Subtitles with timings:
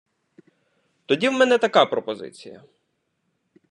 [1.05, 2.63] Тоді в мене така пропозиція.